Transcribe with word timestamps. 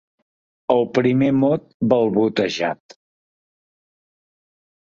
El 0.75 0.79
primer 0.99 1.27
mot 1.43 1.67
balbotejat. 1.93 2.97